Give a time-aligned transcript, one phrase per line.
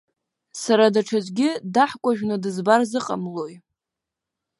[0.61, 3.55] Сара даҽаӡәгьы даҳкәажәны дызбар зыҟамлозеи?